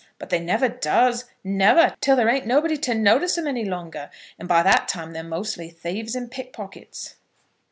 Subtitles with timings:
[0.17, 4.47] But they never does, never, till there ain't nobody to notice 'em any longer; and
[4.47, 7.17] by that time they're mostly thieves and pickpockets."